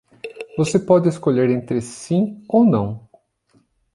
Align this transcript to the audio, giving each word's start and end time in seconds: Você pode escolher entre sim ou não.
Você 0.57 0.79
pode 0.79 1.07
escolher 1.07 1.51
entre 1.51 1.79
sim 1.79 2.43
ou 2.49 2.65
não. 2.65 3.07